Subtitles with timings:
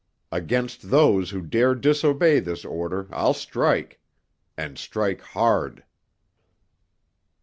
[0.31, 5.83] Against those who dare disobey this order I'll strike—and strike hard.